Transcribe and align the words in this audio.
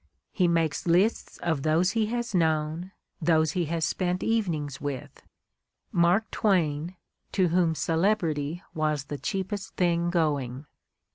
He 0.31 0.47
makes 0.47 0.87
lists 0.87 1.37
of 1.43 1.61
those 1.61 1.91
he 1.91 2.07
has 2.07 2.33
known, 2.33 2.91
those 3.21 3.51
he 3.51 3.65
has 3.65 3.85
spent 3.85 4.23
evenings 4.23 4.81
with— 4.81 5.21
Mark 5.91 6.31
Twain, 6.31 6.95
to 7.33 7.49
whom 7.49 7.75
celebrity 7.75 8.63
was 8.73 9.03
the 9.03 9.19
cheapest 9.19 9.75
thing 9.75 10.09
going 10.09 10.65